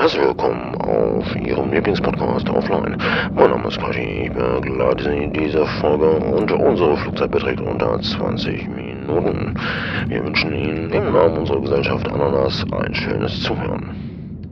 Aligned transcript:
Herzlich 0.00 0.22
willkommen 0.22 0.74
auf 0.76 1.36
Ihrem 1.36 1.74
Lieblingspodcast 1.74 2.48
Offline. 2.48 2.96
Mein 3.34 3.50
Name 3.50 3.68
ist 3.68 3.76
Quashi, 3.76 4.28
ich 4.28 4.32
begleite 4.32 5.04
Sie 5.04 5.24
in 5.24 5.32
dieser 5.34 5.66
Folge 5.78 6.10
und 6.12 6.50
unsere 6.50 6.96
Flugzeit 6.96 7.30
beträgt 7.30 7.60
unter 7.60 8.00
20 8.00 8.66
Minuten. 8.68 9.60
Wir 10.08 10.24
wünschen 10.24 10.54
Ihnen 10.54 10.90
im 10.90 11.12
Namen 11.12 11.36
unserer 11.36 11.60
Gesellschaft 11.60 12.08
Ananas 12.08 12.64
ein 12.72 12.94
schönes 12.94 13.42
Zuhören. 13.42 14.50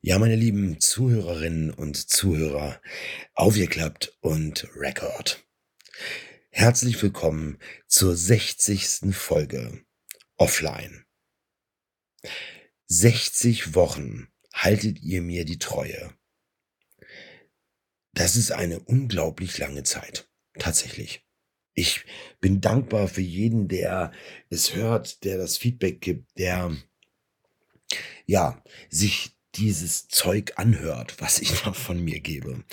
Ja, 0.00 0.18
meine 0.18 0.36
lieben 0.36 0.80
Zuhörerinnen 0.80 1.70
und 1.70 1.96
Zuhörer, 2.08 2.80
aufgeklappt 3.34 4.16
und 4.22 4.66
Record. 4.76 5.44
Herzlich 6.48 7.02
willkommen 7.02 7.58
zur 7.86 8.16
60. 8.16 9.14
Folge 9.14 9.82
Offline. 10.38 11.04
60 12.92 13.76
Wochen 13.76 14.26
haltet 14.52 15.00
ihr 15.00 15.22
mir 15.22 15.44
die 15.44 15.60
Treue. 15.60 16.12
Das 18.12 18.34
ist 18.34 18.50
eine 18.50 18.80
unglaublich 18.80 19.58
lange 19.58 19.84
Zeit. 19.84 20.28
Tatsächlich. 20.58 21.24
Ich 21.72 22.04
bin 22.40 22.60
dankbar 22.60 23.06
für 23.06 23.20
jeden, 23.20 23.68
der 23.68 24.10
es 24.48 24.74
hört, 24.74 25.22
der 25.22 25.38
das 25.38 25.56
Feedback 25.56 26.00
gibt, 26.00 26.36
der 26.36 26.76
ja 28.26 28.60
sich 28.88 29.30
dieses 29.54 30.08
Zeug 30.08 30.54
anhört, 30.56 31.20
was 31.20 31.38
ich 31.38 31.52
da 31.62 31.72
von 31.72 32.02
mir 32.02 32.18
gebe. 32.18 32.64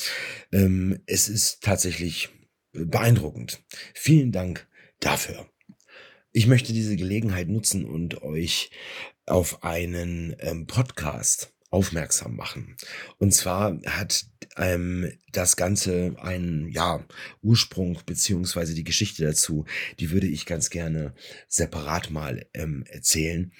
Ähm, 0.51 0.99
es 1.05 1.29
ist 1.29 1.61
tatsächlich 1.61 2.29
beeindruckend. 2.71 3.63
Vielen 3.93 4.31
Dank 4.31 4.67
dafür. 4.99 5.47
Ich 6.31 6.47
möchte 6.47 6.73
diese 6.73 6.95
Gelegenheit 6.95 7.49
nutzen 7.49 7.85
und 7.85 8.23
euch 8.23 8.71
auf 9.27 9.63
einen 9.63 10.35
ähm, 10.39 10.65
Podcast 10.67 11.53
aufmerksam 11.69 12.35
machen. 12.35 12.77
Und 13.17 13.33
zwar 13.33 13.77
hat 13.85 14.25
ähm, 14.55 15.11
das 15.31 15.57
Ganze 15.57 16.15
einen 16.17 16.69
ja, 16.69 17.05
Ursprung 17.41 17.99
beziehungsweise 18.05 18.73
die 18.73 18.85
Geschichte 18.85 19.23
dazu, 19.23 19.65
die 19.99 20.11
würde 20.11 20.27
ich 20.27 20.45
ganz 20.45 20.69
gerne 20.69 21.13
separat 21.47 22.09
mal 22.09 22.45
ähm, 22.53 22.83
erzählen. 22.87 23.51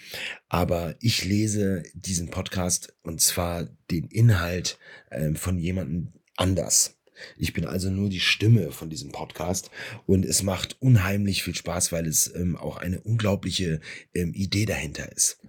Aber 0.47 0.95
ich 1.01 1.25
lese 1.25 1.83
diesen 1.93 2.29
Podcast 2.29 2.95
und 3.03 3.21
zwar 3.21 3.67
den 3.91 4.05
Inhalt 4.05 4.79
ähm, 5.11 5.35
von 5.35 5.59
jemandem 5.59 6.13
anders. 6.37 6.97
Ich 7.35 7.53
bin 7.53 7.65
also 7.65 7.89
nur 7.89 8.09
die 8.09 8.19
Stimme 8.19 8.71
von 8.71 8.89
diesem 8.89 9.11
Podcast 9.11 9.71
und 10.05 10.23
es 10.23 10.43
macht 10.43 10.77
unheimlich 10.81 11.43
viel 11.43 11.55
Spaß, 11.55 11.91
weil 11.91 12.05
es 12.05 12.33
ähm, 12.35 12.55
auch 12.55 12.77
eine 12.77 13.01
unglaubliche 13.01 13.81
ähm, 14.13 14.33
Idee 14.33 14.65
dahinter 14.65 15.11
ist. 15.11 15.39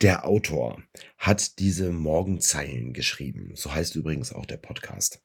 Der 0.00 0.26
Autor 0.26 0.80
hat 1.16 1.58
diese 1.58 1.90
Morgenzeilen 1.90 2.92
geschrieben. 2.92 3.50
So 3.54 3.74
heißt 3.74 3.96
übrigens 3.96 4.32
auch 4.32 4.46
der 4.46 4.56
Podcast. 4.56 5.20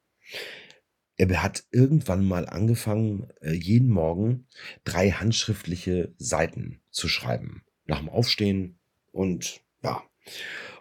Er 1.15 1.43
hat 1.43 1.65
irgendwann 1.69 2.25
mal 2.25 2.49
angefangen, 2.49 3.29
äh, 3.41 3.53
jeden 3.53 3.89
Morgen 3.89 4.47
drei 4.83 5.11
handschriftliche 5.11 6.15
Seiten 6.17 6.81
zu 6.89 7.07
schreiben. 7.07 7.63
Nach 7.85 7.99
dem 7.99 8.09
Aufstehen 8.09 8.79
und 9.11 9.61
ja. 9.83 10.03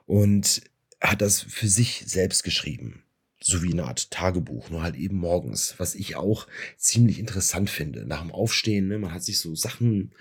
Und 0.06 0.62
hat 1.02 1.20
das 1.20 1.42
für 1.42 1.68
sich 1.68 2.04
selbst 2.06 2.44
geschrieben. 2.44 3.04
So 3.42 3.62
wie 3.62 3.72
eine 3.72 3.84
Art 3.84 4.10
Tagebuch, 4.10 4.70
nur 4.70 4.82
halt 4.82 4.96
eben 4.96 5.16
morgens. 5.16 5.74
Was 5.76 5.94
ich 5.94 6.16
auch 6.16 6.46
ziemlich 6.78 7.18
interessant 7.18 7.68
finde. 7.68 8.06
Nach 8.06 8.22
dem 8.22 8.30
Aufstehen, 8.30 8.88
ne, 8.88 8.98
man 8.98 9.12
hat 9.12 9.24
sich 9.24 9.38
so 9.38 9.54
Sachen, 9.54 10.14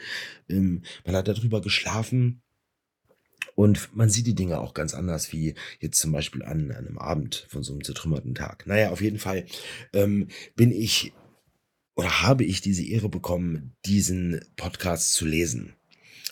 ähm, 0.50 0.84
man 1.06 1.16
hat 1.16 1.30
darüber 1.30 1.62
geschlafen 1.62 2.42
und 3.56 3.96
man 3.96 4.10
sieht 4.10 4.28
die 4.28 4.36
Dinge 4.36 4.60
auch 4.60 4.74
ganz 4.74 4.94
anders, 4.94 5.32
wie 5.32 5.56
jetzt 5.80 6.00
zum 6.00 6.12
Beispiel 6.12 6.44
an, 6.44 6.72
einem 6.72 6.98
Abend 6.98 7.48
von 7.50 7.64
so 7.64 7.74
einem 7.74 7.84
zertrümmerten 7.84 8.36
Tag. 8.36 8.66
Naja, 8.68 8.92
auf 8.92 9.02
jeden 9.02 9.20
Fall 9.20 9.46
ähm, 9.94 10.28
bin 10.56 10.72
ich 10.72 11.14
oder 11.96 12.22
habe 12.22 12.44
ich 12.44 12.62
diese 12.62 12.86
Ehre 12.86 13.10
bekommen, 13.10 13.76
diesen 13.86 14.42
Podcast 14.56 15.14
zu 15.14 15.26
lesen. 15.26 15.76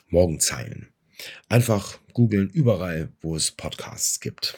Morgenzeilen. 0.07 0.87
Einfach 1.49 1.99
googeln 2.13 2.49
überall, 2.49 3.11
wo 3.21 3.35
es 3.35 3.51
Podcasts 3.51 4.19
gibt. 4.19 4.57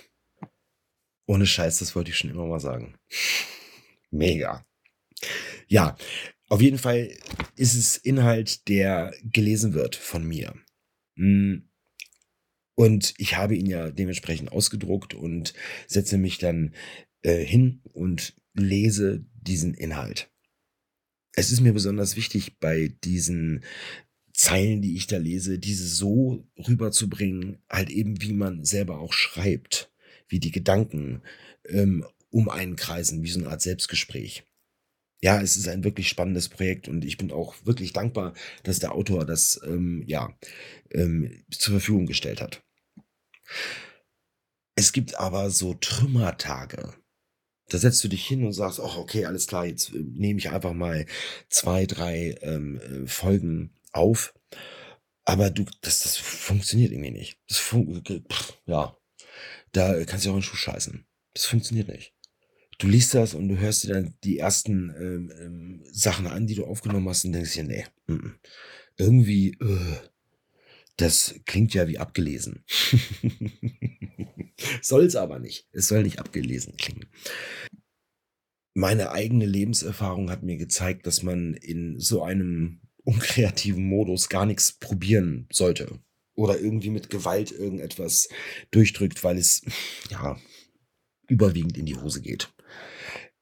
Ohne 1.26 1.46
Scheiß, 1.46 1.80
das 1.80 1.96
wollte 1.96 2.12
ich 2.12 2.18
schon 2.18 2.30
immer 2.30 2.46
mal 2.46 2.60
sagen. 2.60 2.96
Mega. 4.12 4.66
Ja, 5.68 5.98
auf 6.50 6.62
jeden 6.62 6.78
Fall 6.78 7.18
ist 7.56 7.76
es 7.76 7.98
Inhalt, 7.98 8.68
der 8.68 9.14
gelesen 9.24 9.74
wird 9.74 9.96
von 9.96 10.26
mir. 10.26 10.54
Hm 11.16 11.71
und 12.82 13.14
ich 13.20 13.38
habe 13.38 13.56
ihn 13.56 13.68
ja 13.68 13.92
dementsprechend 13.92 14.52
ausgedruckt 14.52 15.14
und 15.14 15.54
setze 15.86 16.18
mich 16.18 16.40
dann 16.40 16.74
äh, 17.22 17.46
hin 17.46 17.80
und 17.94 18.34
lese 18.56 19.24
diesen 19.36 19.76
Inhalt. 19.76 20.32
Es 21.34 21.52
ist 21.52 21.62
mir 21.62 21.74
besonders 21.74 22.16
wichtig, 22.16 22.58
bei 22.58 22.92
diesen 23.04 23.64
Zeilen, 24.34 24.82
die 24.82 24.96
ich 24.96 25.06
da 25.06 25.18
lese, 25.18 25.60
diese 25.60 25.88
so 25.88 26.44
rüberzubringen, 26.58 27.60
halt 27.70 27.92
eben 27.92 28.20
wie 28.24 28.34
man 28.34 28.66
selber 28.66 28.98
auch 28.98 29.14
schreibt, 29.14 29.92
wie 30.28 30.40
die 30.40 30.52
Gedanken 30.52 31.22
ähm, 31.70 32.04
um 32.32 32.50
einen 32.50 32.78
kreisen, 32.78 33.22
wie 33.22 33.30
so 33.30 33.42
eine 33.42 33.50
Art 33.50 33.62
Selbstgespräch 33.62 34.44
ja, 35.24 35.40
es 35.40 35.56
ist 35.56 35.68
ein 35.68 35.84
wirklich 35.84 36.10
spannendes 36.10 36.50
Projekt 36.50 36.88
und 36.88 37.06
ich 37.06 37.18
bin 37.18 37.32
auch 37.32 37.54
wirklich 37.64 37.94
dankbar, 37.94 38.34
dass 38.64 38.80
der 38.80 38.94
Autor 38.94 39.24
das 39.24 39.62
ähm, 39.64 40.04
ja 40.08 40.36
ähm, 40.90 41.44
zur 41.52 41.74
Verfügung 41.74 42.08
gestellt 42.08 42.42
hat. 42.42 42.64
Es 44.82 44.94
gibt 44.94 45.20
aber 45.20 45.52
so 45.52 45.76
Trümmertage. 45.76 46.96
Da 47.70 47.78
setzt 47.78 48.04
du 48.04 48.08
dich 48.08 48.26
hin 48.26 48.44
und 48.44 48.54
sagst, 48.54 48.80
ach, 48.80 48.98
okay, 48.98 49.26
alles 49.26 49.46
klar, 49.46 49.68
jetzt 49.68 49.94
äh, 49.94 50.00
nehme 50.00 50.40
ich 50.40 50.50
einfach 50.50 50.74
mal 50.74 51.06
zwei, 51.50 51.86
drei 51.86 52.36
ähm, 52.42 52.82
äh, 52.82 53.08
Folgen 53.08 53.76
auf. 53.92 54.34
Aber 55.24 55.52
du, 55.52 55.66
das, 55.82 56.02
das 56.02 56.18
funktioniert 56.18 56.92
irgendwie 56.92 57.12
nicht. 57.12 57.38
Das 57.48 57.60
fun 57.60 58.02
pff, 58.28 58.60
ja, 58.66 58.98
da 59.72 60.04
kannst 60.04 60.26
du 60.26 60.32
auch 60.32 60.34
in 60.34 60.40
den 60.40 60.46
Schuh 60.46 60.56
scheißen. 60.56 61.06
Das 61.36 61.46
funktioniert 61.46 61.88
nicht. 61.88 62.16
Du 62.80 62.88
liest 62.88 63.14
das 63.14 63.36
und 63.36 63.50
du 63.50 63.60
hörst 63.60 63.84
dir 63.84 63.94
dann 63.94 64.16
die 64.24 64.40
ersten 64.40 64.90
ähm, 65.00 65.32
ähm, 65.40 65.84
Sachen 65.92 66.26
an, 66.26 66.48
die 66.48 66.56
du 66.56 66.66
aufgenommen 66.66 67.08
hast 67.08 67.24
und 67.24 67.34
denkst 67.34 67.54
dir, 67.54 67.66
nee, 67.66 67.86
m 68.08 68.18
-m. 68.18 68.34
irgendwie, 68.98 69.52
äh, 69.62 69.98
das 71.02 71.36
klingt 71.46 71.74
ja 71.74 71.88
wie 71.88 71.98
abgelesen. 71.98 72.64
soll 74.82 75.06
es 75.06 75.16
aber 75.16 75.40
nicht. 75.40 75.68
Es 75.72 75.88
soll 75.88 76.04
nicht 76.04 76.20
abgelesen 76.20 76.78
klingen. 76.78 77.06
Meine 78.74 79.12
eigene 79.12 79.46
Lebenserfahrung 79.46 80.30
hat 80.30 80.44
mir 80.44 80.58
gezeigt, 80.58 81.06
dass 81.06 81.24
man 81.24 81.54
in 81.56 82.00
so 82.00 82.24
einem 82.24 82.82
unkreativen 83.04 83.84
Modus 83.84 84.30
gar 84.30 84.46
nichts 84.46 84.74
probieren 84.74 85.48
sollte. 85.52 86.00
Oder 86.36 86.60
irgendwie 86.60 86.90
mit 86.90 87.10
Gewalt 87.10 87.52
irgendetwas 87.52 88.30
durchdrückt, 88.72 89.24
weil 89.24 89.38
es 89.38 89.64
ja 90.10 90.40
überwiegend 91.28 91.78
in 91.78 91.86
die 91.86 91.98
Hose 91.98 92.22
geht. 92.22 92.54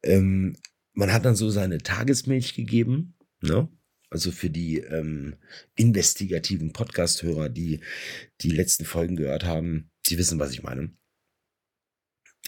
Ähm, 0.03 0.57
man 0.93 1.13
hat 1.13 1.25
dann 1.25 1.35
so 1.35 1.49
seine 1.49 1.77
Tagesmilch 1.79 2.55
gegeben, 2.55 3.15
ne? 3.41 3.69
Also 4.09 4.31
für 4.31 4.49
die 4.49 4.79
ähm, 4.79 5.35
investigativen 5.75 6.73
Podcast-Hörer, 6.73 7.49
die 7.49 7.81
die 8.41 8.49
letzten 8.49 8.85
Folgen 8.85 9.15
gehört 9.15 9.43
haben, 9.43 9.91
die 10.07 10.17
wissen, 10.17 10.39
was 10.39 10.51
ich 10.51 10.63
meine. 10.63 10.91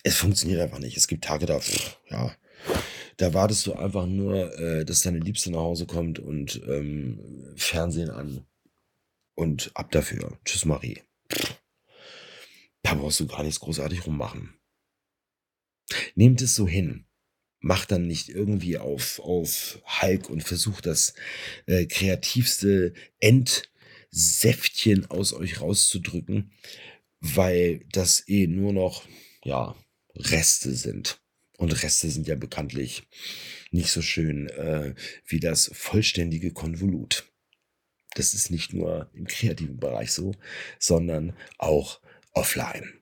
Es 0.03 0.17
funktioniert 0.17 0.59
einfach 0.59 0.79
nicht. 0.79 0.97
Es 0.97 1.07
gibt 1.07 1.23
Tage 1.23 1.45
da, 1.45 1.61
ja, 2.09 2.35
da 3.17 3.33
wartest 3.35 3.67
du 3.67 3.73
einfach 3.73 4.07
nur, 4.07 4.57
äh, 4.57 4.85
dass 4.85 5.01
deine 5.01 5.19
Liebste 5.19 5.51
nach 5.51 5.59
Hause 5.59 5.85
kommt 5.85 6.17
und 6.17 6.61
ähm, 6.67 7.53
Fernsehen 7.55 8.09
an 8.09 8.47
und 9.35 9.71
ab 9.75 9.91
dafür. 9.91 10.39
Tschüss, 10.43 10.65
Marie. 10.65 11.01
Da 12.81 12.95
brauchst 12.95 13.19
du 13.19 13.27
gar 13.27 13.43
nichts 13.43 13.59
großartig 13.59 14.07
rummachen. 14.07 14.55
Nehmt 16.15 16.41
es 16.41 16.55
so 16.55 16.67
hin 16.67 17.05
macht 17.61 17.91
dann 17.91 18.07
nicht 18.07 18.29
irgendwie 18.29 18.77
auf, 18.77 19.19
auf 19.19 19.79
Hulk 20.01 20.29
und 20.29 20.43
versucht 20.43 20.85
das 20.85 21.13
äh, 21.67 21.85
kreativste 21.85 22.93
Endsäftchen 23.19 25.05
aus 25.09 25.31
euch 25.33 25.61
rauszudrücken, 25.61 26.51
weil 27.19 27.85
das 27.91 28.27
eh 28.27 28.47
nur 28.47 28.73
noch, 28.73 29.07
ja, 29.45 29.75
Reste 30.15 30.73
sind. 30.73 31.21
Und 31.57 31.83
Reste 31.83 32.09
sind 32.09 32.27
ja 32.27 32.35
bekanntlich 32.35 33.03
nicht 33.69 33.91
so 33.91 34.01
schön 34.01 34.49
äh, 34.49 34.95
wie 35.27 35.39
das 35.39 35.69
vollständige 35.73 36.51
Konvolut. 36.51 37.31
Das 38.15 38.33
ist 38.33 38.49
nicht 38.49 38.73
nur 38.73 39.09
im 39.13 39.25
kreativen 39.25 39.79
Bereich 39.79 40.11
so, 40.11 40.33
sondern 40.79 41.37
auch 41.59 42.01
offline. 42.33 43.00